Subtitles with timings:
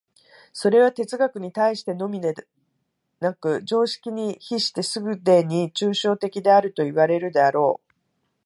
[0.51, 2.33] それは哲学に対してのみで
[3.19, 7.93] なく、常識に比してすでに抽象的であるといわれるであろう。